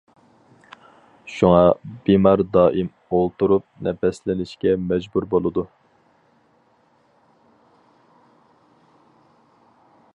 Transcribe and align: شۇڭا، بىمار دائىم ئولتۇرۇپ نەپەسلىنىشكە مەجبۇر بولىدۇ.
شۇڭا، 1.33 1.59
بىمار 2.07 2.41
دائىم 2.55 2.87
ئولتۇرۇپ 3.17 3.67
نەپەسلىنىشكە 3.89 4.73
مەجبۇر 4.93 5.27
بولىدۇ. 5.33 5.67